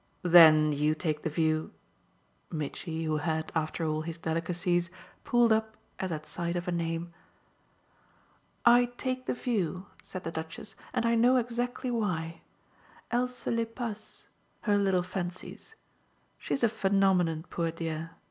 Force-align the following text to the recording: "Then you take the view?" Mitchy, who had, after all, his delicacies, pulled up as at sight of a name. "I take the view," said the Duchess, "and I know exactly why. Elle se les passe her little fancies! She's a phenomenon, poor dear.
"Then 0.23 0.73
you 0.73 0.95
take 0.95 1.21
the 1.21 1.29
view?" 1.29 1.75
Mitchy, 2.51 3.03
who 3.03 3.17
had, 3.17 3.51
after 3.53 3.85
all, 3.85 4.01
his 4.01 4.17
delicacies, 4.17 4.89
pulled 5.23 5.51
up 5.53 5.77
as 5.99 6.11
at 6.11 6.25
sight 6.25 6.55
of 6.55 6.67
a 6.67 6.71
name. 6.71 7.13
"I 8.65 8.85
take 8.97 9.27
the 9.27 9.35
view," 9.35 9.85
said 10.01 10.23
the 10.23 10.31
Duchess, 10.31 10.73
"and 10.91 11.05
I 11.05 11.13
know 11.13 11.35
exactly 11.37 11.91
why. 11.91 12.41
Elle 13.11 13.27
se 13.27 13.51
les 13.51 13.65
passe 13.65 14.25
her 14.61 14.75
little 14.75 15.03
fancies! 15.03 15.75
She's 16.39 16.63
a 16.63 16.67
phenomenon, 16.69 17.45
poor 17.51 17.69
dear. 17.69 18.15